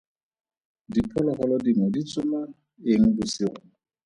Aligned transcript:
Diphologolo 0.93 1.53
dingwe 1.63 1.87
di 1.93 2.01
tsoma 2.09 2.41
eng 2.91 3.03
bosigo? 3.15 3.59